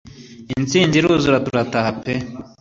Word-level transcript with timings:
intsinzi 0.57 0.95
iruzura 0.97 1.37
tura 1.45 1.63
taha 1.71 1.91
pe 2.01 2.13